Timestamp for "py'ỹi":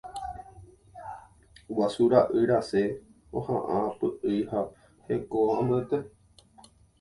3.99-4.35